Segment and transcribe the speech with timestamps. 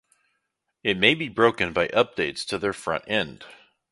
[0.81, 3.45] it may be broken by updates to their front end